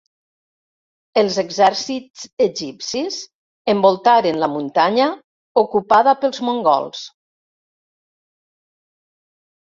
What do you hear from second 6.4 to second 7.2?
mongols.